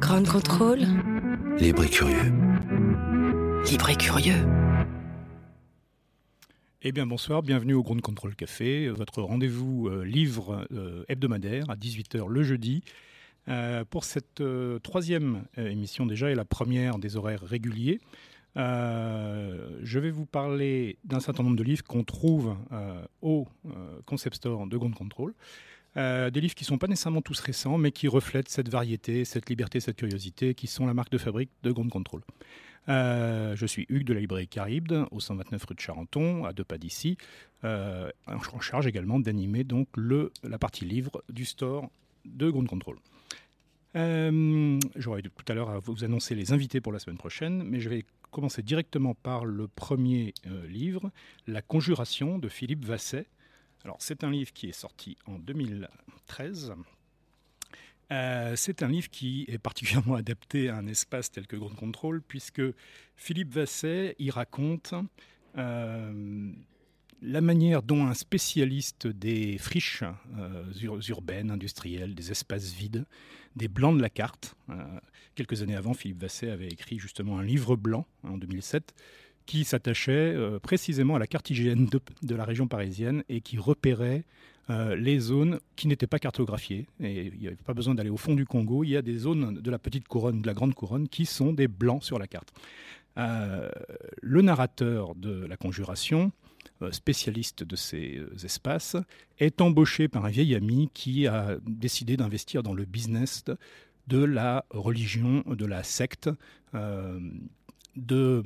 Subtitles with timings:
[0.00, 0.80] Grand contrôle.
[1.58, 2.32] Libre et curieux.
[3.70, 4.46] Libre et curieux.
[6.82, 11.76] Eh bien bonsoir, bienvenue au Ground Control Café, votre rendez-vous euh, livre euh, hebdomadaire à
[11.76, 12.82] 18h le jeudi.
[13.48, 18.00] Euh, pour cette euh, troisième euh, émission déjà et la première des horaires réguliers,
[18.58, 23.70] euh, je vais vous parler d'un certain nombre de livres qu'on trouve euh, au euh,
[24.04, 25.32] Concept Store de Ground Control.
[25.96, 29.24] Euh, des livres qui ne sont pas nécessairement tous récents, mais qui reflètent cette variété,
[29.24, 32.22] cette liberté, cette curiosité, qui sont la marque de fabrique de Ground Control.
[32.88, 36.64] Euh, je suis Hugues de la librairie Caribde, au 129 rue de Charenton, à deux
[36.64, 37.16] pas d'ici,
[37.64, 41.90] euh, en charge également d'animer donc le, la partie livre du store
[42.24, 42.96] de Ground Control.
[43.96, 47.80] Euh, J'aurai tout à l'heure à vous annoncer les invités pour la semaine prochaine, mais
[47.80, 51.10] je vais commencer directement par le premier euh, livre,
[51.46, 53.26] La Conjuration de Philippe Vasset.
[53.84, 56.74] Alors, c'est un livre qui est sorti en 2013.
[58.12, 62.22] Euh, c'est un livre qui est particulièrement adapté à un espace tel que Ground Control,
[62.22, 62.62] puisque
[63.16, 64.94] Philippe Vasset y raconte
[65.58, 66.52] euh,
[67.20, 70.04] la manière dont un spécialiste des friches
[70.38, 73.04] euh, ur urbaines, industrielles, des espaces vides,
[73.56, 74.56] des blancs de la carte,
[75.36, 78.92] quelques années avant, Philippe Vasset avait écrit justement un livre blanc en 2007
[79.46, 81.88] qui s'attachait euh, précisément à la carte hygiène
[82.22, 84.24] de, la région parisienne et qui repérait
[84.70, 86.86] euh, les zones qui n'étaient pas cartographiées.
[87.00, 88.84] Il n'y avait pas besoin d'aller au fond du Congo.
[88.84, 91.52] Il y a des zones de la petite couronne, de la grande couronne, qui sont
[91.52, 92.52] des blancs sur la carte.
[93.18, 93.68] Euh,
[94.22, 96.32] le narrateur de la conjuration,
[96.90, 98.96] spécialiste de ces espaces,
[99.38, 103.44] est embauché par un vieil ami qui a décidé d'investir dans le business
[104.06, 106.28] de, la religion, de la secte,
[107.96, 108.44] de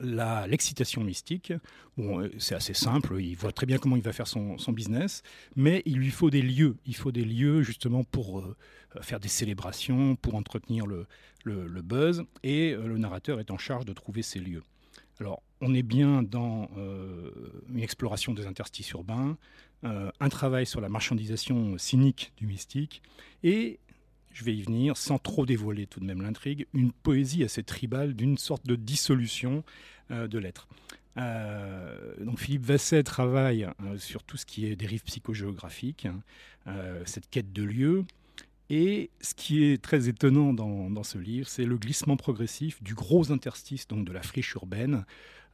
[0.00, 1.52] l'excitation mystique.
[1.98, 5.22] Euh, c'est assez simple, il voit très bien comment il va faire son, business,
[5.56, 6.76] mais il lui faut des lieux.
[6.86, 8.56] Il faut des lieux justement pour euh,
[9.00, 11.06] faire des célébrations, pour entretenir le,
[11.82, 14.62] buzz, et euh, le narrateur est en charge de trouver ces lieux.
[15.20, 16.70] Alors, on est bien dans
[17.68, 19.36] une exploration des interstices urbains,
[19.82, 23.02] un travail sur la marchandisation cynique du mystique,
[23.42, 23.80] et
[24.38, 28.14] je vais y venir, sans trop dévoiler tout de même l'intrigue, une poésie assez tribale
[28.14, 29.64] d'une sorte de dissolution
[30.12, 30.68] euh, de l'être.
[31.16, 36.20] Euh, donc Philippe Vasset travaille euh, sur tout ce qui est dérive psychogéographique, hein,
[37.04, 38.04] cette quête de lieu.
[38.70, 42.94] Et ce qui est très étonnant dans, dans ce livre, c'est le glissement progressif du
[42.94, 45.04] gros interstice, donc de la friche urbaine,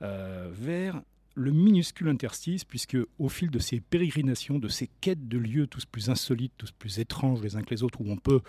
[0.00, 1.00] vers
[1.34, 5.84] le minuscule interstice, puisque au fil de ces pérégrinations, de ces quêtes de lieux tous
[5.84, 8.40] plus insolites, tous plus étranges les uns que les autres, où on peut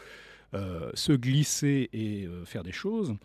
[0.53, 3.15] euh, se glisser et euh, faire des choses,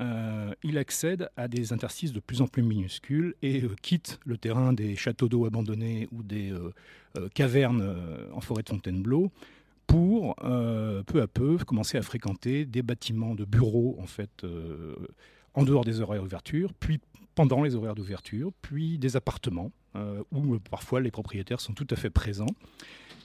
[0.00, 4.72] euh, il accède à des interstices de plus en plus minuscules et quitte le terrain
[4.72, 6.52] des châteaux d'eau abandonnés ou des
[7.34, 7.84] cavernes
[8.32, 9.30] en forêt de Fontainebleau
[9.86, 14.46] pour peu à peu commencer à fréquenter des bâtiments de bureaux en fait
[15.54, 17.00] en dehors des horaires d'ouverture, puis
[17.34, 21.86] pendant les horaires d'ouverture, puis des appartements euh, où euh, parfois les propriétaires sont tout
[21.90, 22.54] à fait présents.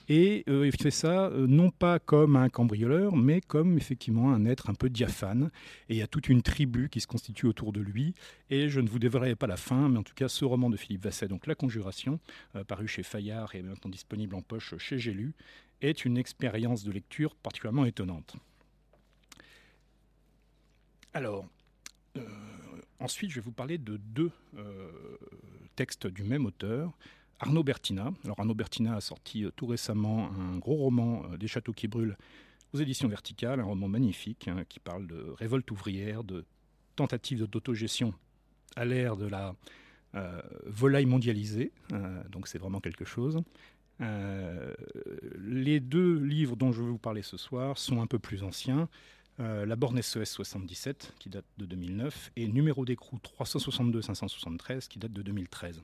[0.08, 4.70] Et euh, il fait ça non pas comme un cambrioleur, mais comme effectivement un être
[4.70, 5.50] un peu diaphane.
[5.88, 8.14] Et il y a toute une tribu qui se constitue autour de lui.
[8.48, 10.76] Et je ne vous dévoilerai pas la fin, mais en tout cas ce roman de
[10.76, 12.20] Philippe Vasset, donc La Conjuration,
[12.68, 15.34] paru chez Fayard et maintenant disponible en poche chez J'ai lu,
[15.80, 18.36] est une expérience de lecture particulièrement étonnante.
[21.14, 21.46] Alors,
[23.00, 24.90] ensuite, je vais vous parler de deux euh,
[25.76, 26.92] textes du même auteur.
[27.38, 28.12] Arnaud Bertina.
[28.24, 31.86] Alors Arnaud Bertina a sorti euh, tout récemment un gros roman euh, des châteaux qui
[31.88, 32.16] brûlent
[32.72, 36.44] aux éditions verticales, un roman magnifique hein, qui parle de révolte ouvrière, de
[36.96, 38.14] tentative d'autogestion
[38.74, 39.54] à l'ère de la
[40.64, 41.72] volaille mondialisée.
[42.30, 43.42] Donc c'est vraiment quelque chose.
[44.00, 48.88] Les deux livres dont je vais vous parler ce soir sont un peu plus anciens.
[49.38, 54.98] Euh, la borne SOS 77 qui date de 2009 et numéro d'écrou 362 573 qui
[54.98, 55.82] date de 2013.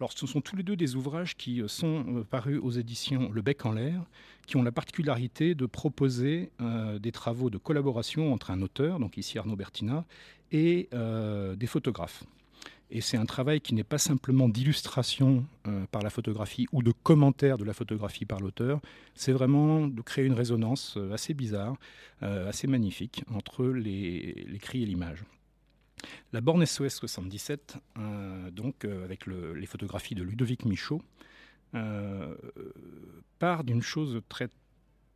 [0.00, 3.42] Alors, ce sont tous les deux des ouvrages qui sont euh, parus aux éditions Le
[3.42, 4.04] Bec en l'air,
[4.46, 9.16] qui ont la particularité de proposer euh, des travaux de collaboration entre un auteur, donc
[9.16, 10.04] ici Arnaud Bertina,
[10.52, 12.24] et euh, des photographes.
[12.90, 15.44] Et c'est un travail qui n'est pas simplement d'illustration
[15.90, 18.80] par la photographie ou de commentaire de la photographie par l'auteur,
[19.14, 21.76] c'est vraiment de créer une résonance assez bizarre,
[22.20, 25.24] assez magnifique entre l'écrit et l'image.
[26.32, 27.76] La borne SOS 77,
[28.52, 31.02] donc avec les photographies de Ludovic Michaud,
[33.38, 34.48] part d'une chose très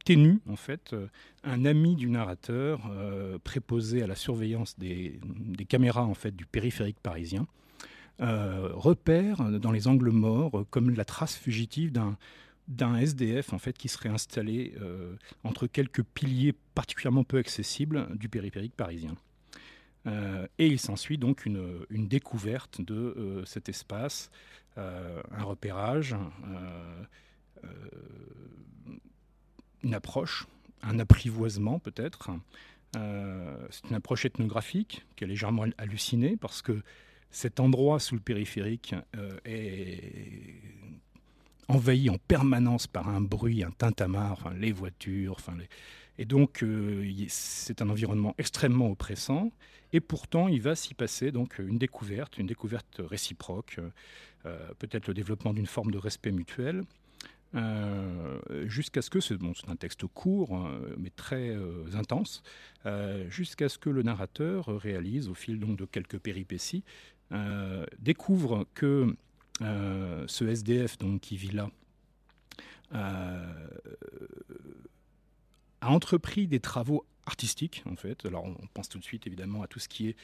[0.05, 1.07] ténue, en fait, euh,
[1.45, 5.21] un ami du narrateur euh, préposé à la surveillance des,
[5.69, 7.47] caméras en fait, du périphérique parisien,
[8.21, 12.17] euh, repère dans les angles morts comme la trace fugitive d'un
[12.69, 14.75] d'un SDF en fait qui serait installé
[15.43, 19.17] entre quelques piliers particulièrement peu accessibles du périphérique parisien.
[20.07, 24.31] et il s'ensuit donc une, une, découverte de cet espace,
[24.77, 26.15] un repérage,
[29.83, 30.47] une approche,
[30.83, 32.31] un apprivoisement peut-être.
[32.97, 36.83] Euh, c'est une approche ethnographique qui est légèrement hallucinée parce que
[37.31, 40.61] cet endroit sous le périphérique euh, est
[41.69, 45.39] envahi en permanence par un bruit, un tintamarre, les voitures,
[46.19, 49.51] et donc euh, c'est un environnement extrêmement oppressant.
[49.95, 53.79] Et pourtant, il va s'y passer donc une découverte, une découverte réciproque,
[54.79, 56.83] peut-être le développement d'une forme de respect mutuel.
[57.55, 59.37] Euh, jusqu'à ce que, c'est
[59.69, 62.43] un texte court, hein, mais très euh, intense,
[62.87, 66.85] euh, jusqu'à ce que le narrateur réalise, au fil donc, de quelques péripéties,
[67.99, 69.17] découvre que
[69.61, 71.71] ce SDF donc, qui vit là
[72.91, 73.47] a
[75.81, 78.27] entrepris des travaux artistiques en fait.
[78.27, 80.17] Alors on pense tout de suite évidemment à tout ce qui est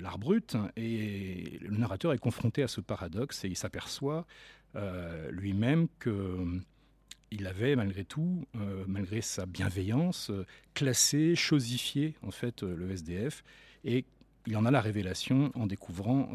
[0.00, 4.26] l'art brut hein, et le narrateur est confronté à ce paradoxe et il s'aperçoit
[4.76, 10.32] euh, lui-même qu'il euh, avait malgré tout, euh, malgré sa bienveillance,
[10.74, 13.44] classé, chosifié en fait le SDF
[13.84, 14.04] et
[14.46, 16.28] il en a la révélation en découvrant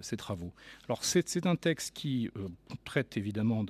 [0.00, 0.52] ses travaux.
[0.88, 2.30] Alors c'est un texte qui
[2.84, 3.64] traite évidemment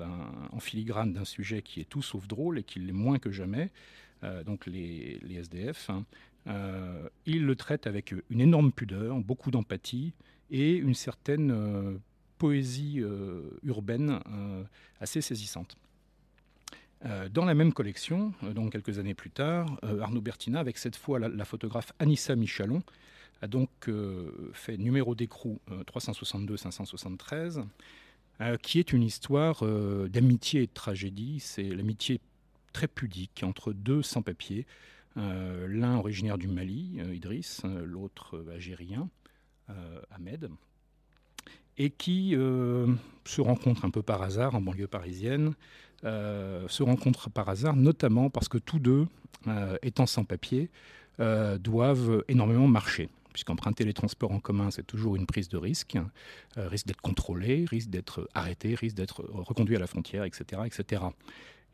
[0.50, 3.70] en filigrane d'un sujet qui est tout sauf drôle et qui l'est moins que jamais,
[4.44, 5.88] donc les, SDF.
[5.88, 6.05] Hein.
[7.25, 10.12] il le traite avec une énorme pudeur, beaucoup d'empathie
[10.50, 11.98] et une certaine
[12.43, 14.65] poésie euh, urbaine euh,
[14.99, 15.77] assez saisissante.
[17.05, 21.21] Euh, dans la même collection, donc quelques années plus tard, Arnaud Bertina, avec cette fois
[21.21, 22.83] la, photographe Anissa Michalon,
[23.43, 23.71] a donc
[24.55, 27.65] fait numéro d'écrou 362-573,
[28.61, 29.65] qui est une histoire
[30.09, 31.39] d'amitié et de tragédie.
[31.39, 32.21] C'est l'amitié
[32.73, 34.67] très pudique entre deux sans-papiers,
[35.17, 39.09] l'un originaire du Mali, Idriss, l'autre algérien,
[40.11, 40.50] Ahmed,
[41.78, 42.86] et qui euh,
[43.24, 45.54] se rencontrent un peu par hasard en banlieue parisienne,
[46.04, 49.06] euh, se rencontrent par hasard notamment parce que tous deux,
[49.46, 50.70] euh, étant sans papier,
[51.60, 55.96] doivent énormément marcher puisqu'emprunter les transports en commun, c'est toujours une prise de risque,
[56.56, 60.62] risque d'être contrôlé, risque d'être arrêté, risque d'être reconduit à la frontière, etc.
[60.66, 61.02] etc.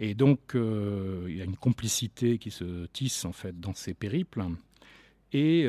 [0.00, 4.44] Et donc, il y a une complicité qui se tisse en fait dans ces périples,
[5.32, 5.66] et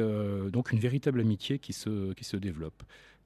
[0.52, 2.84] donc une véritable amitié qui se, qui se développe.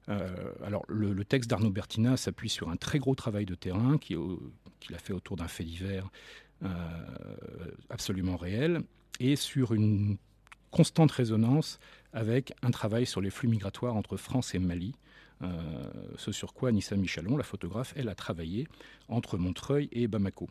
[0.08, 4.94] Euh, alors, le, texte d'Arnaud Bertina s'appuie sur un très gros travail de terrain qu'il
[4.94, 6.10] a fait autour d'un fait divers
[6.62, 6.68] euh,
[7.90, 8.82] absolument réel
[9.20, 10.16] et sur une
[10.70, 11.78] constante résonance
[12.12, 14.94] avec un travail sur les flux migratoires entre France et Mali.
[15.42, 18.68] Euh, ce sur quoi Nissa Michalon, la photographe, elle a travaillé
[19.08, 20.48] entre Montreuil et Bamako.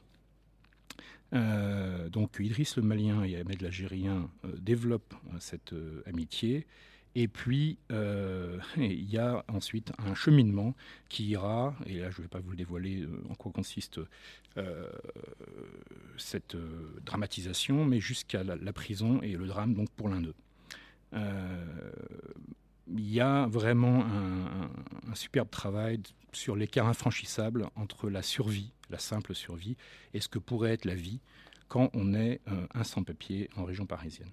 [1.32, 4.30] donc Idriss le Malien et Ahmed l'Algérien
[4.60, 5.74] développent cette
[6.06, 6.68] amitié
[7.16, 10.76] et puis, euh, il y a ensuite un cheminement
[11.10, 14.00] qui ira, et là je ne vais pas vous le dévoiler euh, en quoi consiste
[14.58, 14.90] euh,
[16.18, 16.56] cette
[17.06, 20.36] dramatisation, mais jusqu'à la, prison et le drame donc pour l'un d'eux.
[22.88, 26.02] il y a vraiment un, superbe travail
[26.32, 29.78] sur l'écart infranchissable entre la survie, la simple survie,
[30.14, 31.20] et ce que pourrait être la vie
[31.68, 32.42] quand on est
[32.74, 34.32] un sans-papier en région parisienne.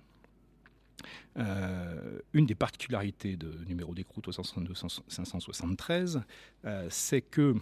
[1.39, 6.23] Euh, une des particularités de numéro d'écrou 573,
[6.65, 7.55] euh, c'est que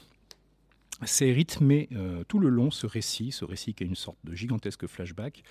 [1.05, 4.35] c'est rythmé euh, tout le long, ce récit, ce récit qui est une sorte de
[4.35, 5.43] gigantesque flashback,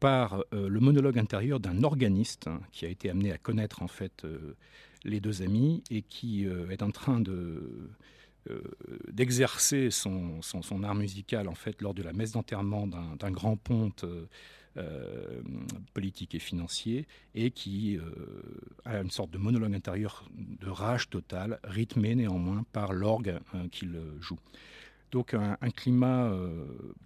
[0.00, 4.26] par le monologue intérieur d'un organiste hein, qui a été amené à connaître en fait
[5.04, 7.90] les deux amis et qui est en train de
[9.10, 14.04] d'exercer son, son, art musical en fait lors de la messe d'enterrement d'un grand ponte
[14.76, 15.40] euh,
[15.92, 18.02] politique et financier, et qui euh,
[18.84, 23.96] a une sorte de monologue intérieur de rage totale, rythmé néanmoins par l'orgue euh, qu'il
[24.18, 24.40] joue.
[25.12, 26.36] Donc un, climat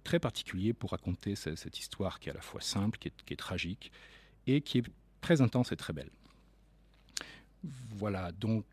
[0.03, 3.91] très particulier pour raconter cette, histoire qui est à la fois simple, qui est, tragique,
[4.47, 4.85] et qui est
[5.21, 6.09] très intense et très belle.
[7.91, 8.65] Voilà donc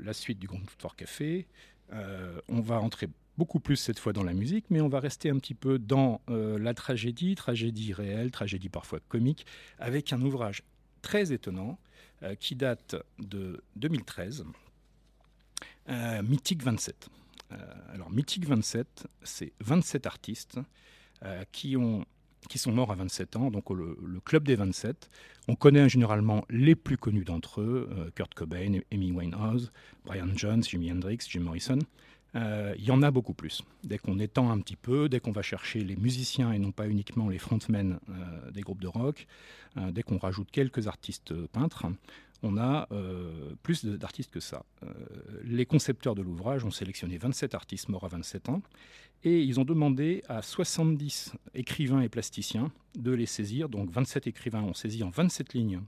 [0.00, 1.48] la suite du Grand Fort Café.
[1.90, 3.08] on va entrer
[3.38, 6.20] beaucoup plus cette fois dans la musique, mais on va rester un petit peu dans
[6.28, 9.46] la tragédie, tragédie réelle, tragédie parfois comique,
[9.78, 10.62] avec un ouvrage
[11.00, 11.78] très étonnant
[12.38, 14.44] qui date de 2013,
[16.22, 17.08] Mythique 27.
[17.92, 20.60] alors Mythique 27, c'est 27 artistes
[21.52, 22.04] qui ont
[22.48, 25.10] qui sont morts à 27 ans, donc le, club des 27.
[25.48, 29.72] On connaît généralement les plus connus d'entre eux, euh, Kurt Cobain, Amy Winehouse,
[30.04, 31.78] Brian Jones, Jimi Hendrix, Jim Morrison.
[32.34, 33.62] Euh, il y en a beaucoup plus.
[33.84, 36.88] Dès qu'on étend un petit peu, dès qu'on va chercher les musiciens et non pas
[36.88, 39.26] uniquement les frontmen euh, des groupes de rock,
[39.90, 41.86] dès qu'on rajoute quelques artistes peintres,
[42.42, 42.88] on a
[43.62, 44.66] plus d'artistes que ça.
[45.44, 48.60] les concepteurs de l'ouvrage ont sélectionné 27 artistes morts à 27 ans
[49.24, 53.70] et ils ont demandé à 70 écrivains et plasticiens de les saisir.
[53.70, 55.80] Donc 27 écrivains ont saisi en 27 lignes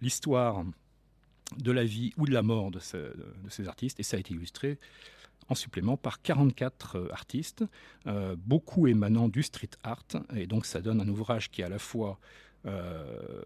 [0.00, 0.64] l'histoire
[1.58, 4.00] de la vie ou de la mort de, ces artistes.
[4.00, 4.78] Et ça a été illustré
[5.48, 7.64] en supplément par 44 euh, artistes,
[8.06, 10.04] euh, beaucoup émanant du street art.
[10.34, 12.18] Et donc ça donne un ouvrage qui est à la fois
[12.64, 13.42] euh,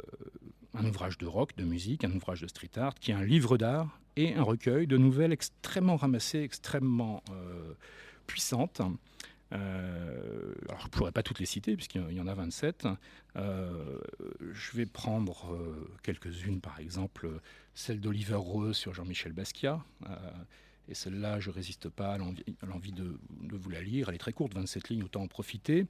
[0.74, 3.58] un ouvrage de rock, de musique, un ouvrage de street art, qui est un livre
[3.58, 7.22] d'art et un recueil de nouvelles extrêmement ramassées, extrêmement
[8.26, 8.80] puissante.
[9.52, 12.86] Euh, alors, je ne pourrais pas toutes les citer, puisqu'il y en a 27.
[13.36, 13.98] Euh,
[14.52, 17.28] je vais prendre euh, quelques-unes, par exemple,
[17.74, 19.82] celle d'Oliver Roeux sur Jean-Michel Basquiat.
[20.88, 23.18] Et celle-là, je résiste pas à l'envie de,
[23.52, 24.08] vous la lire.
[24.08, 25.86] Elle est très courte, 27 lignes, autant en profiter.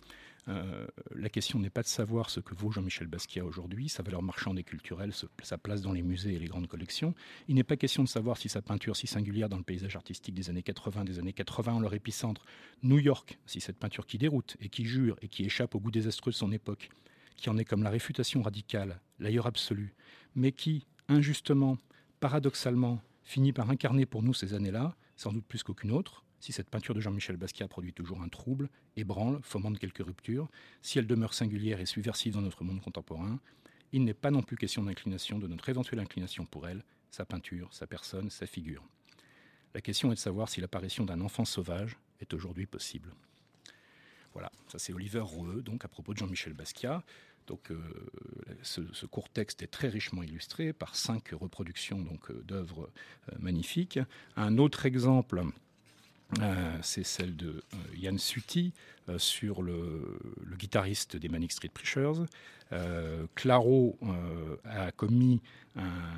[0.49, 4.23] Euh, la question n'est pas de savoir ce que vaut Jean-Michel Basquiat aujourd'hui, sa valeur
[4.23, 5.13] marchande et culturelle,
[5.43, 7.15] sa place dans les musées et les grandes collections.
[7.47, 10.35] Il n'est pas question de savoir si sa peinture si singulière dans le paysage artistique
[10.35, 12.45] des années 80, des années 80 en leur épicentre,
[12.83, 15.91] New York, si cette peinture qui déroute et qui jure et qui échappe au goût
[15.91, 16.89] désastreux de son époque,
[17.37, 19.95] qui en est comme la réfutation radicale, l'ailleurs absolu,
[20.35, 21.79] mais qui, injustement,
[22.21, 26.71] paradoxalement, finit par incarner pour nous ces années-là, sans doute plus qu'aucune autre, si cette
[26.71, 30.49] peinture de Jean-Michel Basquiat produit toujours un trouble, ébranle, fomente quelques ruptures,
[30.81, 33.39] si elle demeure singulière et subversive dans notre monde contemporain,
[33.93, 37.69] il n'est pas non plus question d'inclination, de notre éventuelle inclination pour elle, sa peinture,
[37.75, 38.83] sa personne, sa figure.
[39.75, 43.13] La question est de savoir si l'apparition d'un enfant sauvage est aujourd'hui possible.
[44.33, 47.03] Voilà, ça c'est Oliver Roueux, donc à propos de Jean-Michel Basquiat.
[47.49, 47.79] Donc, euh,
[48.63, 52.91] ce, court texte est très richement illustré par cinq reproductions donc euh, d'œuvres
[53.33, 53.99] euh, magnifiques.
[54.37, 55.43] Un autre exemple.
[56.83, 57.63] c'est celle de
[57.97, 58.75] Yann Suti
[59.17, 60.19] sur le,
[60.59, 62.27] guitariste des Manic Street Preachers.
[63.35, 63.99] Claro
[64.65, 65.41] a commis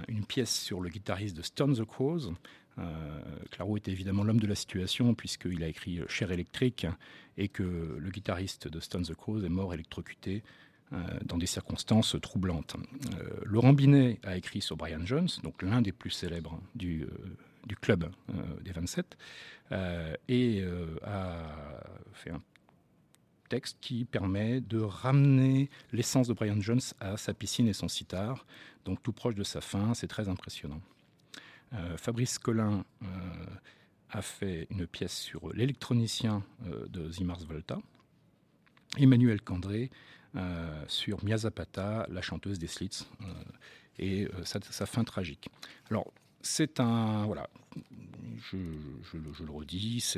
[0.09, 2.35] une pièce sur le guitariste de Stone the Crows.
[3.53, 6.89] Claro était évidemment l'homme de la situation puisqu'il a écrit Cher électrique
[7.37, 7.63] et que
[7.97, 10.43] le guitariste de Stone the Crows est mort électrocuté
[11.25, 12.77] dans des circonstances troublantes.
[13.15, 17.75] Euh, Laurent Binet a écrit sur Brian Jones, donc l'un des plus célèbres du, euh,
[17.81, 18.11] club
[18.63, 19.17] des 27,
[20.29, 20.65] et
[21.05, 21.37] a
[22.13, 22.43] fait un
[23.49, 28.45] texte qui permet de ramener l'essence de Brian Jones à sa piscine et son sitar,
[28.85, 30.81] donc tout proche de sa fin, c'est très impressionnant.
[31.97, 32.85] Fabrice Collin
[34.11, 36.43] a fait une pièce sur l'électronicien
[36.89, 37.79] de Zimars Volta.
[38.99, 39.91] Emmanuel Candré
[40.37, 43.25] euh, sur Mia Zapata, la chanteuse des Slits, euh,
[43.99, 45.49] et euh, sa, fin tragique.
[45.91, 47.27] Alors, c'est un.
[47.27, 47.51] Voilà,
[48.39, 50.15] je, le redis,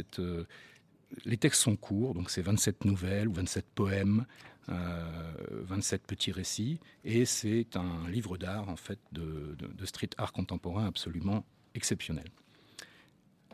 [1.25, 4.27] les textes sont courts, donc c'est 27 nouvelles ou 27 poèmes,
[4.69, 11.45] 27 petits récits, et c'est un livre d'art, en fait, de, street art contemporain absolument
[11.75, 12.27] exceptionnel.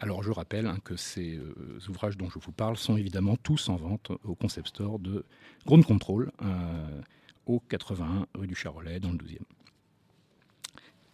[0.01, 3.69] Alors je rappelle hein, que ces euh, ouvrages dont je vous parle sont évidemment tous
[3.69, 5.25] en vente au concept store de
[5.67, 7.01] Ground Control euh,
[7.47, 9.39] au 81 rue du Charolais dans le 12e.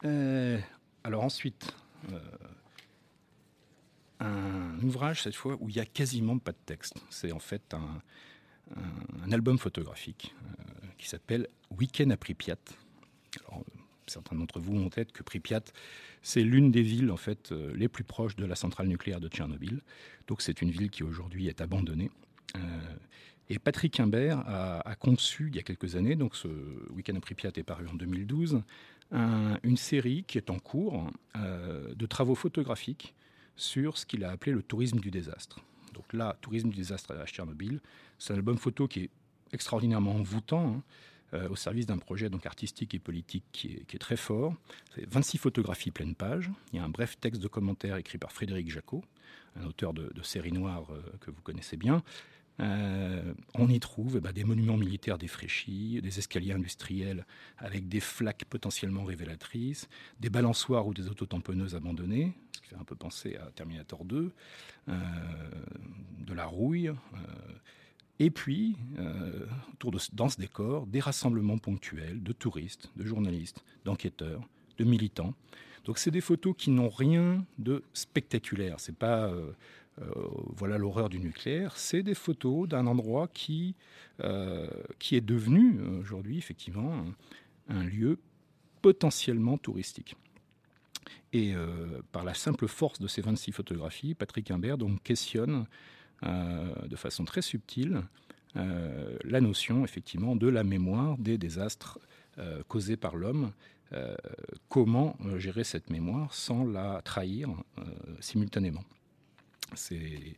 [0.05, 0.59] Euh,
[1.03, 1.75] alors ensuite,
[4.21, 6.95] un ouvrage cette fois où il n'y a quasiment pas de texte.
[7.09, 8.03] C'est en fait un,
[9.33, 10.35] album photographique
[10.99, 12.57] qui s'appelle Week-end à Pripyat.
[14.11, 15.63] Certains d'entre vous ont en tête que Pripyat
[16.25, 19.29] c'est l'une des villes en fait euh, les plus proches de la centrale nucléaire de
[19.29, 19.83] Tchernobyl.
[20.27, 22.11] Donc c'est une ville qui aujourd'hui est abandonnée.
[22.57, 22.61] Euh,
[23.51, 26.49] et Patrick Imbert a, conçu il y a quelques années, donc ce
[26.95, 28.63] week-end à Pripyat est paru en 2012,
[29.13, 33.15] une série qui est en cours euh, de travaux photographiques
[33.55, 35.61] sur ce qu'il a appelé le tourisme du désastre.
[35.93, 37.81] Donc là, tourisme du désastre à Tchernobyl,
[38.19, 39.11] c'est un album photo qui est
[39.53, 40.77] extraordinairement envoûtant.
[40.77, 40.83] Hein.
[41.35, 44.55] Euh, au service d'un projet donc artistique et politique qui est, très fort.
[44.95, 46.51] C'est 26 photographies pleine page.
[46.73, 49.03] Il y a un bref texte de commentaire écrit par Frédéric Jacot,
[49.57, 52.03] un auteur de, séries noires euh, que vous connaissez bien.
[52.61, 57.27] Euh, on y trouve eh ben, des monuments militaires défraîchis, des escaliers industriels
[57.59, 59.89] avec des flaques potentiellement révélatrices,
[60.21, 64.31] des balançoires ou des autotamponneuses abandonnées, ce qui fait un peu penser à Terminator 2,
[64.89, 64.93] euh,
[66.19, 66.93] de la rouille.
[68.21, 74.41] Et puis, de, dans ce décor, des rassemblements ponctuels de touristes, de journalistes, d'enquêteurs,
[74.79, 75.35] de militants.
[75.85, 78.79] Donc c'est des photos qui n'ont rien de spectaculaire.
[78.79, 79.31] C'est pas
[80.03, 80.13] euh,
[80.57, 83.77] voilà l'horreur du nucléaire, c'est des photos d'un endroit qui,
[84.21, 84.69] euh,
[84.99, 87.05] qui est devenu aujourd'hui effectivement
[87.69, 88.19] un, lieu
[88.83, 90.17] potentiellement touristique.
[91.33, 95.67] Et euh, par la simple force de ces 26 photographies, Patrick Imbert questionne
[96.23, 98.03] de façon très subtile
[98.55, 101.99] la notion effectivement de la mémoire des désastres
[102.69, 103.53] causés par l'homme.
[104.69, 107.51] comment gérer cette mémoire sans la trahir
[108.21, 108.85] simultanément
[109.75, 110.37] c'est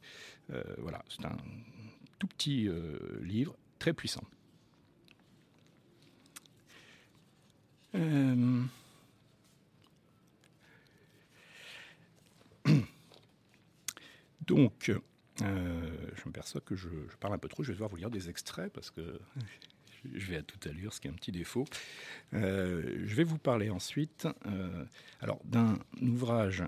[0.52, 1.36] euh, voilà, c'est un
[2.18, 4.24] tout petit euh, livre très puissant.
[7.94, 8.62] Euh,
[14.46, 14.92] donc,
[15.40, 16.88] je me perçois que je,
[17.20, 17.62] parle un peu trop.
[17.62, 19.20] Je vais devoir vous lire des extraits parce que
[20.14, 21.64] je vais à toute allure, ce qui est un petit défaut.
[22.32, 24.28] je vais vous parler ensuite
[25.20, 26.62] alors d'un ouvrage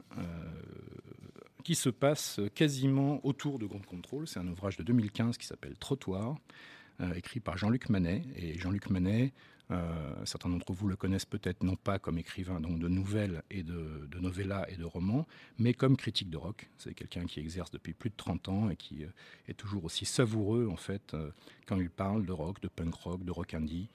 [1.68, 4.26] qui se passe quasiment autour de Grand Contrôle.
[4.26, 6.36] C'est un ouvrage de 2015 qui s'appelle Trottoir,
[7.02, 8.22] euh, écrit par Jean-Luc Manet.
[8.36, 9.57] Et Jean-Luc Manet, euh,
[10.24, 14.08] certains d'entre vous le connaissent peut-être non pas comme écrivain donc de nouvelles et de,
[14.18, 15.26] novellas et de romans,
[15.58, 16.68] mais comme critique de rock.
[16.78, 19.08] C'est quelqu'un qui exerce depuis plus de 30 ans et qui euh,
[19.46, 21.14] est toujours aussi savoureux en fait
[21.66, 23.88] quand il parle de rock, de punk rock, de rock indie.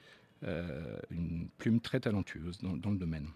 [1.09, 3.27] une plume très talentueuse dans, le domaine.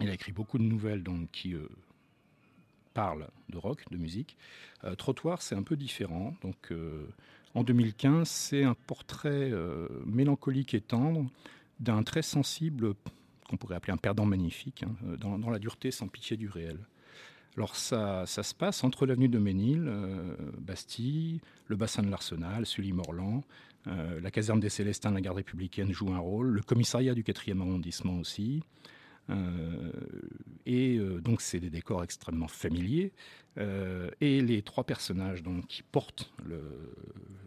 [0.00, 1.54] Il a écrit beaucoup de nouvelles donc, qui
[2.98, 4.36] parle de rock, de musique.
[4.82, 6.34] Euh, Trottoir, c'est un peu différent.
[6.42, 7.06] Donc, euh,
[7.58, 11.26] en 2015, c'est un portrait euh, mélancolique et tendre
[11.80, 12.94] d'un très sensible,
[13.48, 16.78] qu'on pourrait appeler un perdant magnifique, hein, dans, la dureté sans pitié du réel.
[17.56, 19.90] Alors ça, ça se passe entre l'avenue de Ménil,
[20.58, 23.42] Bastille, le bassin de l'Arsenal, Sully-Morland,
[23.86, 28.18] la caserne des Célestins, la garde républicaine joue un rôle, le commissariat du 4e arrondissement
[28.18, 28.62] aussi,
[29.30, 29.92] euh,
[30.64, 33.12] et euh, donc c'est des décors extrêmement familiers.
[33.58, 36.62] Euh, et les trois personnages donc, qui portent le,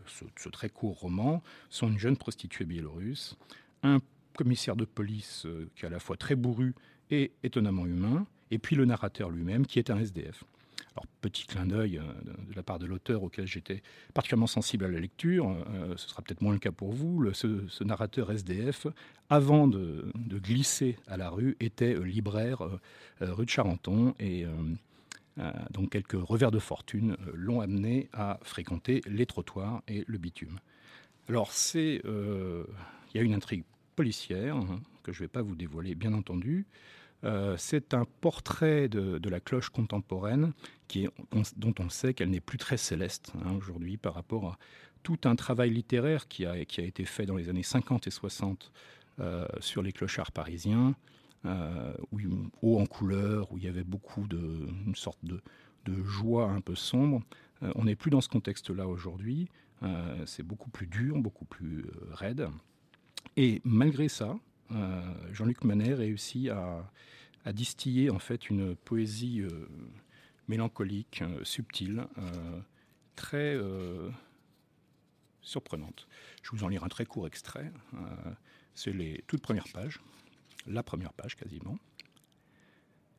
[0.07, 3.37] ce, très court roman sont une jeune prostituée biélorusse,
[3.83, 3.99] un
[4.37, 6.73] commissaire de police qui est à la fois très bourru
[7.09, 10.43] et étonnamment humain, et puis le narrateur lui-même qui est un SDF.
[10.93, 12.01] Alors, petit clin d'œil euh,
[12.49, 13.81] de la part de l'auteur auquel j'étais
[14.13, 17.83] particulièrement sensible à la lecture, euh, ce sera peut-être moins le cas pour vous, ce,
[17.83, 18.87] narrateur SDF,
[19.29, 22.63] avant de, glisser à la rue, était euh, libraire
[23.21, 24.45] rue de Charenton et
[25.71, 30.59] donc quelques revers de fortune l'ont amené à fréquenter les trottoirs et le bitume.
[31.29, 33.63] Alors, c'est, il y a une intrigue
[33.95, 36.65] policière hein, que je ne vais pas vous dévoiler, bien entendu.
[37.23, 40.53] Euh, c'est un portrait de, la cloche contemporaine
[41.55, 44.57] dont on sait qu'elle n'est plus très céleste hein, aujourd'hui par rapport à
[45.03, 48.71] tout un travail littéraire qui a, été fait dans les années 50 et 60
[49.19, 50.93] euh, sur les clochards parisiens, euh,
[51.45, 52.19] où,
[52.61, 55.41] haut en couleur, où il y avait beaucoup de une sorte de,
[55.85, 57.21] de joie un peu sombre.
[57.75, 59.49] on n'est plus dans ce contexte-là aujourd'hui.
[60.25, 62.47] c'est beaucoup plus dur, beaucoup plus raide.
[63.37, 64.35] Et malgré ça,
[65.31, 66.91] Jean-Luc Manet réussit à,
[67.45, 69.67] à distiller en fait une poésie euh,
[70.47, 72.61] mélancolique, euh, subtile, euh,
[73.15, 73.57] très
[75.41, 76.07] surprenante.
[76.41, 77.71] Je vous en lire un très court extrait.
[78.73, 79.99] C'est les toutes premières pages,
[80.67, 81.77] la première page quasiment.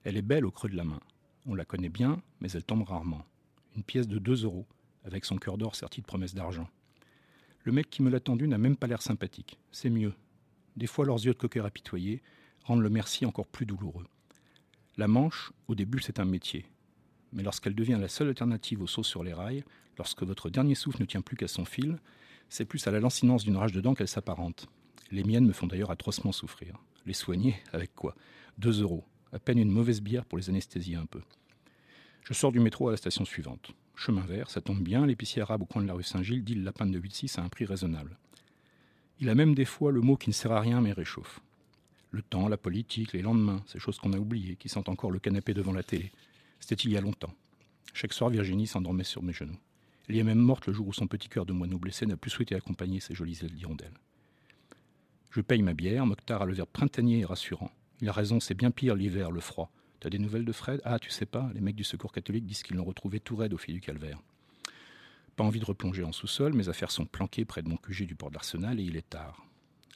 [0.05, 1.01] Elle est belle au creux de la main.
[1.47, 3.25] On la connaît bien, mais elle tombe rarement.
[3.77, 4.67] Une pièce de 2 euros,
[5.05, 6.69] avec son cœur d'or serti de promesses d'argent.
[7.65, 9.59] Le mec qui me l'a tendue n'a même pas l'air sympathique.
[9.71, 10.15] C'est mieux.
[10.77, 12.23] Des fois, leurs yeux de coqueur apitoyés
[12.65, 14.07] rendent le merci encore plus douloureux.
[14.97, 16.67] La manche, au début, c'est un métier.
[17.33, 19.65] Mais lorsqu'elle devient la seule alternative au saut sur les rails,
[19.97, 21.99] lorsque votre dernier souffle ne tient plus qu'à son fil,
[22.49, 24.69] c'est plus à la lancinance d'une rage de dents qu'elle s'apparente.
[25.11, 26.79] Les miennes me font d'ailleurs atrocement souffrir.
[27.07, 28.15] Les soigner, avec quoi?
[28.59, 29.05] Deux euros.
[29.33, 31.21] À peine une mauvaise bière pour les anesthésier un peu.
[32.23, 33.73] Je sors du métro à la station suivante.
[33.97, 36.63] Chemin vert, ça tombe bien, l'épicier arabe au coin de la rue Saint-Gilles dit le
[36.63, 38.17] lapin de 8-6 à un prix raisonnable.
[39.21, 41.41] Il a même des fois le mot qui ne sert à rien mais réchauffe.
[42.11, 45.19] Le temps, la politique, les lendemains, ces choses qu'on a oubliées, qui sentent encore le
[45.19, 46.13] canapé devant la télé.
[46.61, 47.35] C'était il y a longtemps.
[47.95, 49.59] Chaque soir, Virginie s'endormait sur mes genoux.
[50.09, 52.17] Elle y est même morte le jour où son petit cœur de moineau blessé n'a
[52.17, 53.95] plus souhaité accompagner ses jolies ailes d'hirondelle.
[55.33, 57.71] Je paye ma bière, Mokhtar a le verbe printanier et rassurant.
[58.03, 59.71] Il a raison, c'est bien pire l'hiver, le froid.
[59.99, 60.83] T'as des nouvelles de Fred?
[60.85, 63.55] Ah, tu sais pas, les mecs du secours catholique disent qu'ils l'ont retrouvé tout raide
[63.55, 64.21] au fil du calvaire.
[65.37, 68.15] Pas envie de replonger en sous-sol, mes affaires sont planquées près de mon QG du
[68.15, 69.47] port d'Arsenal et il est tard.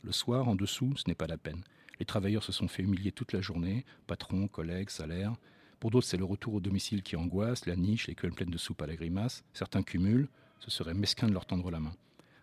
[0.02, 1.64] Le soir, en dessous, ce n'est pas la peine.
[2.00, 5.34] Les travailleurs se sont fait humilier toute la journée, patron, collègues, salaire.
[5.80, 8.56] Pour d'autres, c'est le retour au domicile qui angoisse, la niche, les queues pleines de
[8.56, 9.44] soupe à la grimace.
[9.52, 11.92] Certains cumulent, ce serait mesquin de leur tendre la main.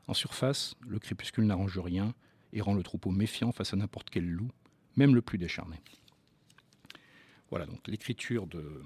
[0.05, 2.13] En surface, le crépuscule n'arrange rien
[2.53, 4.49] et rend le troupeau méfiant face à n'importe quel loup,
[4.95, 5.77] même le plus décharné.
[7.49, 8.81] Voilà donc l'écriture de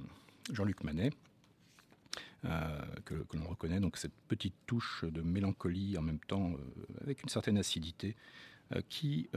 [0.52, 1.12] Jean-Luc Manet,
[2.46, 7.24] euh, que, l'on reconnaît, donc cette petite touche de mélancolie en même temps euh, avec
[7.24, 8.16] une certaine acidité
[8.74, 9.30] euh, qui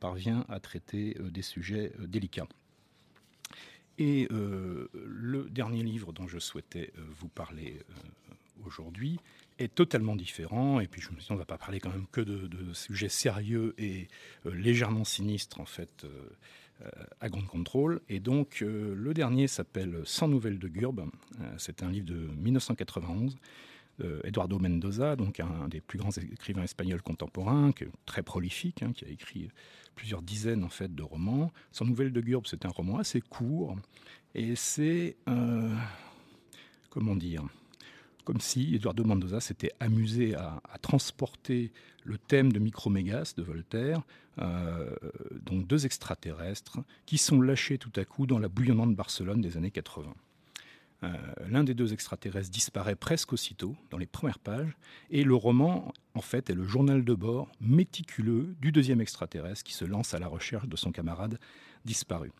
[0.00, 2.48] parvient à traiter des sujets délicats.
[3.98, 7.80] Et le dernier livre dont je souhaitais vous parler
[8.64, 9.18] aujourd'hui
[9.58, 10.80] est totalement différent.
[10.80, 12.48] Et puis je me suis dit, on ne va pas parler quand même que de,
[12.72, 14.08] sujets sérieux et
[14.46, 16.08] euh, légèrement sinistres, en fait, euh,
[16.82, 16.90] euh,
[17.20, 18.00] à Grand Contrôle.
[18.08, 21.08] Et donc, le dernier s'appelle Sans nouvelles de Gurbe.
[21.58, 23.36] C'est un livre de 1991.
[24.24, 27.70] Eduardo Mendoza, donc un des plus grands écrivains espagnols contemporains,
[28.04, 29.48] très prolifique, hein, qui a écrit
[29.94, 31.50] plusieurs dizaines en fait de romans.
[31.72, 33.74] Sans nouvelles de Gurbe, c'est un roman assez court
[34.34, 35.16] et c'est
[36.90, 37.46] comment dire
[38.26, 41.72] comme si Eduardo Mendoza s'était amusé à, transporter
[42.04, 44.02] le thème de Micromégas de Voltaire,
[44.38, 44.94] euh,
[45.42, 49.70] donc deux extraterrestres, qui sont lâchés tout à coup dans la bouillonnante Barcelone des années
[49.70, 50.12] 80.
[51.04, 51.08] Euh,
[51.48, 54.76] l'un des deux extraterrestres disparaît presque aussitôt dans les premières pages,
[55.10, 59.72] et le roman, en fait, est le journal de bord méticuleux du deuxième extraterrestre qui
[59.72, 61.38] se lance à la recherche de son camarade
[61.84, 62.32] disparu.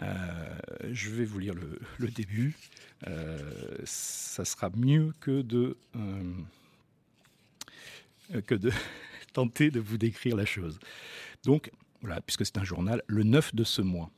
[0.00, 0.58] Euh,
[0.90, 1.54] je vais vous lire
[1.98, 2.56] le, début.
[3.06, 6.32] Euh, ça sera mieux que de, euh,
[8.46, 8.70] que de
[9.32, 10.78] tenter de vous décrire la chose.
[11.44, 14.10] Donc, voilà, puisque c'est un journal, le 9 de ce mois.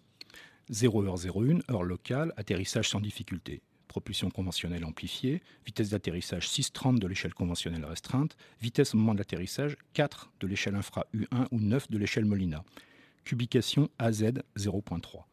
[0.70, 3.60] 0h01, heure locale, atterrissage sans difficulté.
[3.88, 9.76] Propulsion conventionnelle amplifiée, vitesse d'atterrissage 6,30 de l'échelle conventionnelle restreinte, vitesse au moment de l'atterrissage
[9.92, 12.64] 4 de l'échelle infra U1 ou 9 de l'échelle Molina.
[13.24, 14.22] Cubication AZ
[14.56, 15.24] 0.3.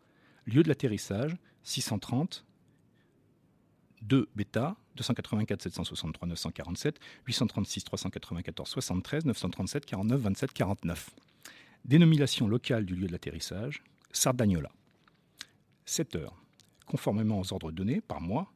[0.45, 2.45] Lieu de l'atterrissage, 630,
[4.01, 11.09] 2 bêta, 284 763 947, 836 394 73, 937 49 27 49.
[11.85, 14.71] Dénomination locale du lieu de l'atterrissage, Sardagnola.
[15.85, 16.35] 7 heures.
[16.85, 18.51] Conformément aux ordres donnés par mois,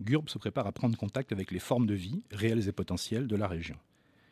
[0.00, 3.36] GURB se prépare à prendre contact avec les formes de vie, réelles et potentielles, de
[3.36, 3.76] la région.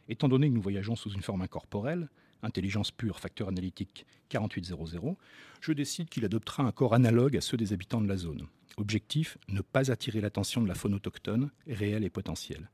[0.08, 2.08] Étant donné que nous voyageons sous une forme incorporelle,
[2.42, 5.16] intelligence pure, facteur analytique 4800,
[5.60, 8.46] je décide qu'il adoptera un corps analogue à ceux des habitants de la zone.
[8.76, 12.70] Objectif, ne pas attirer l'attention de la faune autochtone, réelle et potentielle.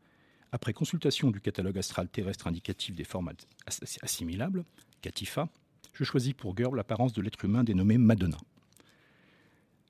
[0.52, 3.32] Après consultation du catalogue astral terrestre indicatif des formes
[4.02, 4.64] assimilables,
[5.00, 5.48] CATIFA,
[5.94, 8.38] je choisis pour Gurb l'apparence de l'être humain dénommé Madonna.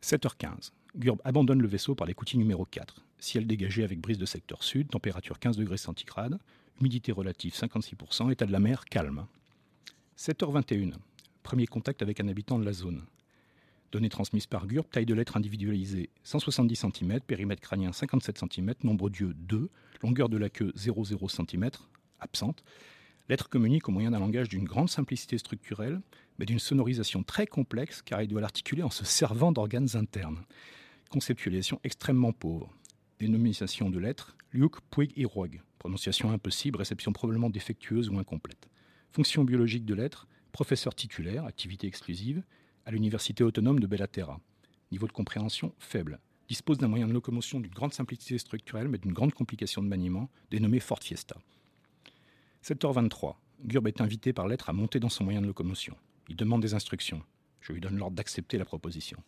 [0.02, 0.70] 7h15.
[0.96, 3.04] Gurb abandonne le vaisseau par l'écoutille numéro 4.
[3.18, 6.38] Ciel dégagé avec brise de secteur sud, température 15 degrés centigrades,
[6.80, 9.26] humidité relative 56%, état de la mer calme.
[10.18, 10.92] 7h21.
[11.42, 13.03] Premier contact avec un habitant de la zone.
[13.90, 19.11] Données transmises par GURP, taille de lettre individualisée 170 cm, périmètre crânien 57 cm, nombre
[19.11, 19.68] d'yeux 2,
[20.03, 21.70] longueur de la queue 0,0 cm,
[22.20, 22.64] absente.
[23.29, 26.00] Lettre communique au moyen d'un langage d'une grande simplicité structurelle,
[26.38, 30.44] mais d'une sonorisation très complexe car il doit l'articuler en se servant d'organes internes.
[31.11, 32.72] Conceptualisation extrêmement pauvre.
[33.18, 35.61] Dénomination de lettres Liuk Puig Irog.
[35.81, 38.68] Prononciation impossible, réception probablement défectueuse ou incomplète.
[39.14, 42.42] Fonction biologique de l'être, professeur titulaire, activité exclusive,
[42.85, 44.40] à l'Université autonome de Bellaterra.
[44.90, 46.18] Niveau de compréhension faible.
[46.48, 50.31] Dispose d'un moyen de locomotion d'une grande simplicité structurelle mais d'une grande complication de maniement,
[50.50, 51.37] dénommé Fort Fiesta.
[52.64, 53.37] 7h23.
[53.62, 55.96] Gurb est invité par l'être à monter dans son moyen de locomotion.
[56.29, 57.22] Il demande des instructions.
[57.61, 59.22] Je lui donne l'ordre d'accepter la proposition.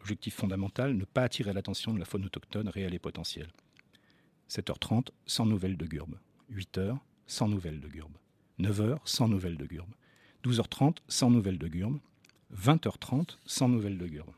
[0.00, 3.52] Objectif fondamental, ne pas attirer l'attention de la faune autochtone réelle et potentielle.
[4.48, 6.14] 7h30, sans nouvelles de Gurb.
[6.50, 6.96] 8h,
[7.26, 8.12] sans nouvelles de Gurb.
[8.60, 9.90] 9h, sans nouvelles de Gurbe.
[10.44, 11.98] 12h30, sans nouvelles de Gurbe.
[12.56, 14.32] 20h30, sans nouvelles de Gurbe.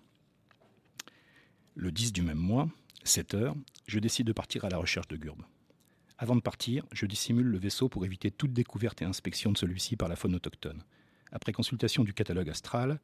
[1.75, 2.69] Le 10 du même mois,
[3.05, 3.55] 7h,
[3.87, 5.43] je décide de partir à la recherche de Gurbe.
[6.19, 9.97] Avant de partir, je dissimule le vaisseau pour éviter toute découverte et inspection de celui-ci
[9.97, 10.83] par la faune autochtone.
[11.31, 12.99] Après consultation du catalogue astral,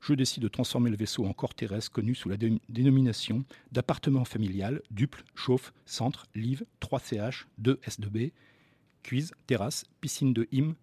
[0.00, 4.82] je décide de transformer le vaisseau en corps terrestre connu sous la dénomination d'appartement familial,
[4.90, 8.32] duple, chauffe, centre, live, 3CH, 2S2B,
[9.02, 10.74] cuise, terrasse, piscine de hym,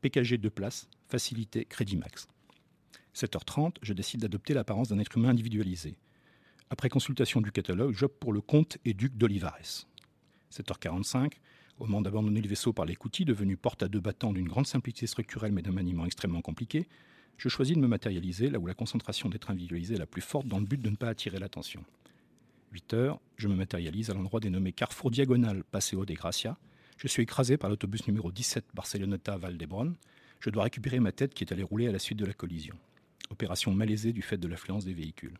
[0.00, 2.28] PKG de place, facilité, crédit max.
[3.14, 5.96] 7h30, je décide d'adopter l'apparence d'un être humain individualisé.
[6.70, 9.86] Après consultation du catalogue, j'opte pour le comte et duc d'Olivares.
[10.52, 11.32] 7h45,
[11.78, 15.06] au moment d'abandonner le vaisseau par l'écoutille, devenu porte à deux battants d'une grande simplicité
[15.06, 16.88] structurelle mais d'un maniement extrêmement compliqué,
[17.36, 20.48] je choisis de me matérialiser là où la concentration d'être individualisé est la plus forte
[20.48, 21.84] dans le but de ne pas attirer l'attention.
[22.72, 26.58] 8 heures, je me matérialise à l'endroit dénommé Carrefour Diagonal Paseo de Gracia.
[26.98, 29.94] Je suis écrasé par l'autobus numéro 17 Barceloneta-Val d'Hebron.
[30.40, 32.74] Je dois récupérer ma tête qui est allée rouler à la suite de la collision.
[33.30, 35.38] Opération malaisée du fait de l'affluence des véhicules.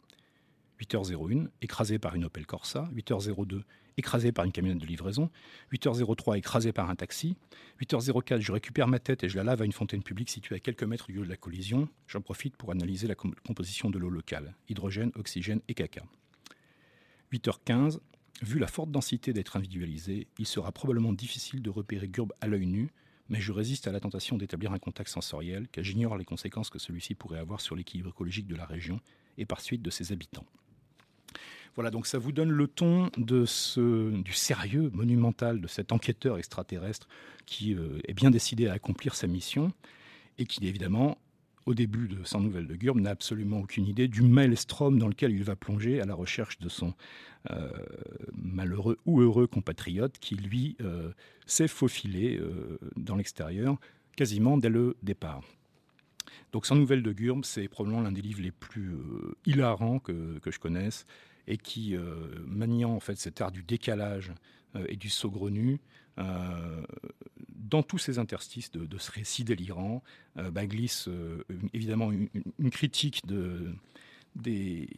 [0.81, 2.89] 8h01, écrasé par une Opel Corsa.
[2.95, 3.63] 8h02,
[3.97, 5.31] écrasé par une camionnette de livraison.
[5.73, 7.37] 8h03, écrasé par un taxi.
[7.83, 10.61] 8h04, je récupère ma tête et je la lave à une fontaine publique située à
[10.61, 11.89] quelques mètres du lieu de la collision.
[12.07, 16.05] J'en profite pour analyser la composition de l'eau locale, hydrogène, oxygène et caca.
[17.33, 17.99] 8h15,
[18.43, 22.67] vu la forte densité d'être individualisé, il sera probablement difficile de repérer Gurb à l'œil
[22.67, 22.91] nu,
[23.29, 26.79] mais je résiste à la tentation d'établir un contact sensoriel, car j'ignore les conséquences que
[26.79, 29.01] celui-ci pourrait avoir sur l'équilibre écologique de la région
[29.37, 30.47] et par suite de ses habitants.
[31.75, 37.07] Voilà, donc ça vous donne le ton du sérieux monumental de cet enquêteur extraterrestre
[37.47, 39.73] qui euh, est bien décidé à accomplir sa mission
[40.39, 41.19] et qui, évidemment,
[41.69, 45.33] au début de Sans nouvelles de Gurb, n'a absolument aucune idée du maelstrom dans lequel
[45.33, 46.95] il va plonger à la recherche de son
[47.51, 47.71] euh,
[48.35, 51.13] malheureux ou heureux compatriote qui, lui, euh,
[51.47, 52.41] s'est faufilé
[52.97, 53.79] dans l'extérieur
[54.17, 55.43] quasiment dès le départ.
[56.53, 58.97] Donc Sans nouvelles de Gurb, c'est probablement l'un des livres les plus
[59.47, 61.07] hilarants que, que je connaisse
[61.49, 64.33] et qui, euh, maniant en fait cet art du décalage
[64.77, 65.81] euh, et du saugrenu,
[66.19, 66.83] euh,
[67.69, 70.03] dans tous ces interstices de, ce récit délirant,
[70.37, 71.09] bah, glisse
[71.73, 73.73] évidemment une, critique de,
[74.37, 74.89] des,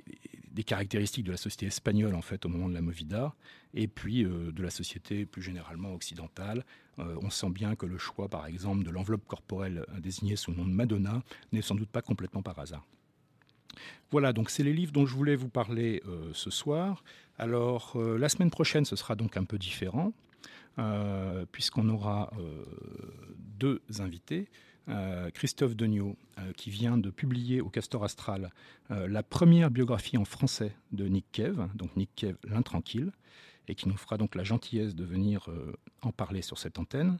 [0.66, 3.34] caractéristiques de la société espagnole en fait au moment de la Movida,
[3.74, 6.64] et puis de la société plus généralement occidentale.
[6.98, 10.64] on sent bien que le choix, par exemple, de l'enveloppe corporelle désignée sous le nom
[10.64, 12.86] de Madonna n'est sans doute pas complètement par hasard.
[14.10, 17.04] Voilà, donc c'est les livres dont je voulais vous parler euh, ce soir.
[17.38, 20.12] Alors, euh, la semaine prochaine, ce sera donc un peu différent, euh,
[21.52, 22.30] puisqu'on aura
[23.58, 24.48] deux invités.
[25.34, 26.16] Christophe Degnaud,
[26.56, 28.50] qui vient de publier au Castor Astral
[28.88, 33.12] la première biographie en français de Nick Kev, donc Nick Kev, l'intranquille,
[33.68, 35.48] et qui nous fera donc la gentillesse de venir
[36.02, 37.18] en parler sur cette antenne,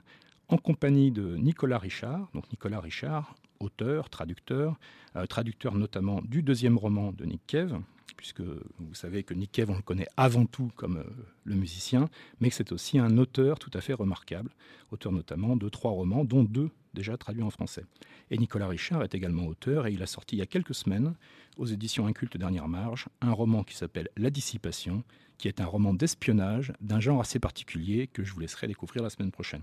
[0.51, 2.29] en compagnie de Nicolas Richard.
[2.35, 4.79] Donc Nicolas Richard, auteur, traducteur,
[5.17, 7.81] euh, traducteur notamment du deuxième roman de Nick Cave,
[8.17, 11.05] puisque vous savez que Nick Cave, on le connaît avant tout comme euh,
[11.45, 12.09] le musicien,
[12.41, 14.51] mais que c'est aussi un auteur tout à fait remarquable,
[14.91, 17.85] auteur notamment de trois romans, dont deux déjà traduits en français.
[18.31, 21.15] Et Nicolas Richard est également auteur, et il a sorti il y a quelques semaines,
[21.57, 25.05] aux éditions Inculte Dernière Marge, un roman qui s'appelle La Dissipation,
[25.39, 29.11] qui est un roman d'espionnage d'un genre assez particulier que je vous laisserai découvrir la
[29.11, 29.63] semaine prochaine.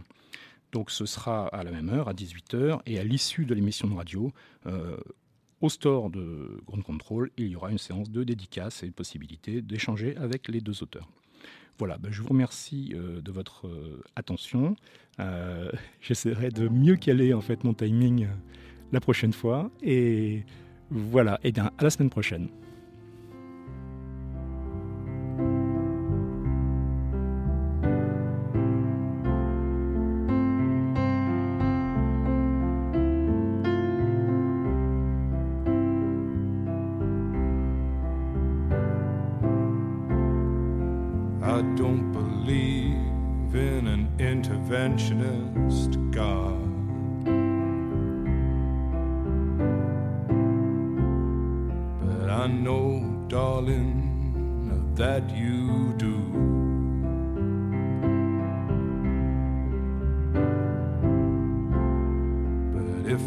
[0.72, 3.94] Donc ce sera à la même heure, à 18h, et à l'issue de l'émission de
[3.94, 4.34] radio,
[4.66, 4.98] euh,
[5.62, 9.62] au store de Ground Control, il y aura une séance de dédicace et une possibilité
[9.62, 11.10] d'échanger avec les deux auteurs.
[11.80, 14.76] Voilà, ben, je vous remercie euh, de votre euh, attention.
[16.02, 18.28] J'essaierai de mieux caler en fait mon timing
[18.92, 19.72] la prochaine fois.
[19.82, 20.44] Et
[20.92, 22.50] voilà, et bien à la semaine prochaine.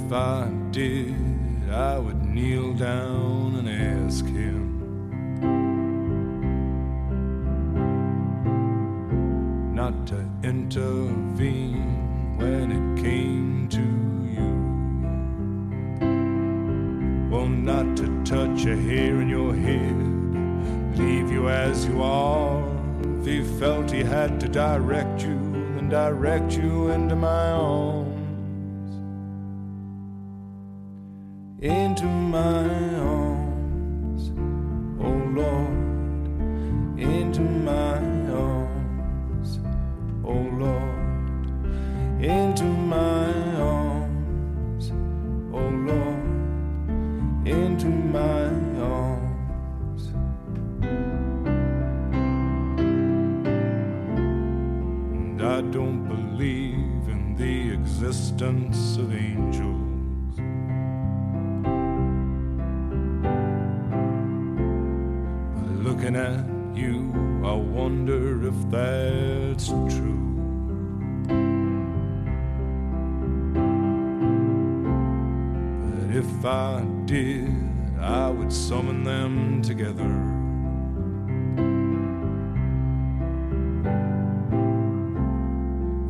[0.04, 4.80] if I did, I would kneel down and ask him
[9.74, 13.86] not to intervene when it came to
[14.36, 14.50] you.
[17.30, 22.64] Well, not to touch a hair in your head, leave you as you are.
[23.20, 25.38] If he felt he had to direct you,
[25.78, 27.99] and direct you into my arms.
[31.60, 32.64] into my
[32.96, 34.30] arms,
[34.98, 37.98] oh Lord, into my
[38.32, 39.60] arms,
[40.24, 41.44] oh Lord,
[42.24, 44.90] into my arms,
[45.52, 48.48] oh Lord, into my
[48.80, 50.06] arms.
[55.12, 59.39] And I don't believe in the existence of angels.
[66.10, 66.44] looking at
[66.76, 67.12] you,
[67.44, 70.26] I wonder if that's true.
[75.84, 77.48] But if I did,
[78.00, 80.02] I would summon them together.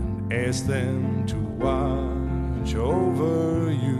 [0.00, 3.98] and Ask them to watch over you.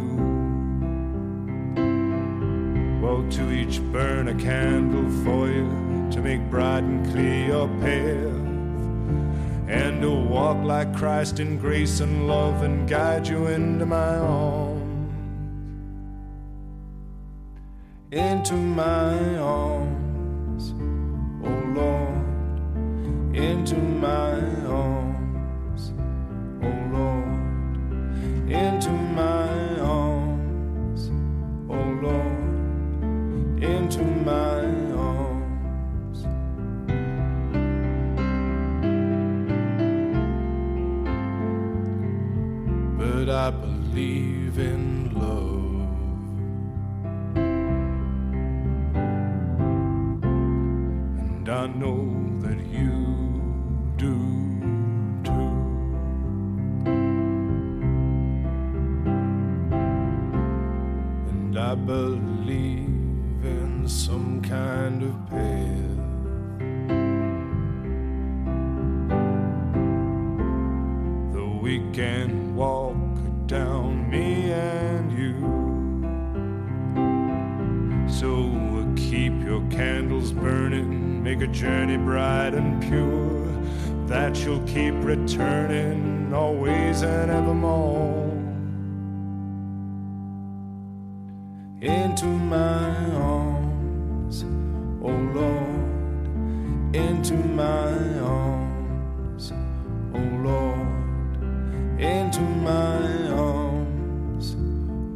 [3.03, 8.49] Well, to each burn a candle for you to make bright and clear your path,
[9.69, 14.81] and to walk like Christ in grace and love and guide you into my arms.
[18.13, 20.75] Into my arms,
[21.45, 23.77] oh Lord, into
[43.51, 44.90] I believe in
[91.83, 94.45] Into my arms,
[95.03, 99.55] oh Lord, into my arms,
[100.15, 101.39] oh Lord,
[101.99, 104.57] into my arms,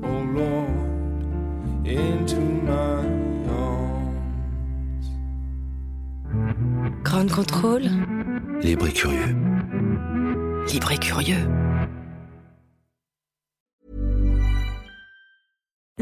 [0.05, 3.05] oh Lord, into my
[3.53, 5.07] arms.
[7.05, 7.91] Grand contrôle.
[8.63, 9.37] Libre et curieux.
[10.73, 11.47] Libre et curieux.